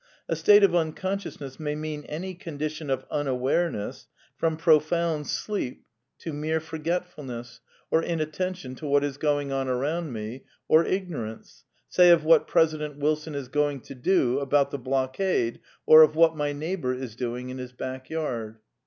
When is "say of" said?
11.87-12.23